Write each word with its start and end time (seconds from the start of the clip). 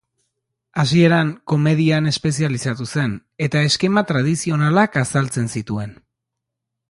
Hasieran, 0.83 1.33
komedian 1.51 2.09
espezializatu 2.11 2.87
zen, 2.97 3.13
eta 3.49 3.61
eskema 3.71 4.05
tradizionalak 4.13 4.99
azaltzen 5.05 5.53
zituen. 5.59 5.95